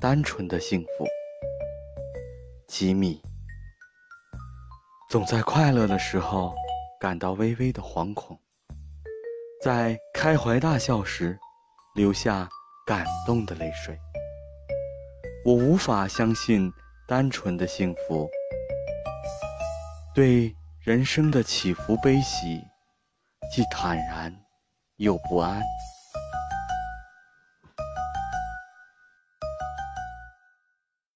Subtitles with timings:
[0.00, 1.06] 单纯的幸福
[2.66, 3.20] 吉米
[5.10, 6.54] 总在快乐的时候
[6.98, 8.40] 感到微微的惶恐
[9.62, 11.38] 在开怀大笑时
[11.94, 12.48] 流下
[12.86, 13.98] 感动的泪水。
[15.44, 16.72] 我无法相信
[17.06, 18.26] 单纯的幸福
[20.14, 22.58] 对人生的起伏悲喜
[23.54, 24.34] 既坦然
[24.96, 25.60] 又不安。